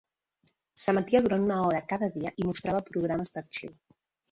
[0.83, 3.79] S'emetia durant una hora cada dia i mostrava programes d'arxiu.